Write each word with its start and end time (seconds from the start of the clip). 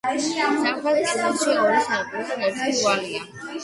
სამხრეთის 0.27 1.13
კედელში 1.17 1.55
ორი 1.67 1.87
სარკმლიდან 1.91 2.47
ერთი 2.53 2.69
მრგვალია. 2.75 3.27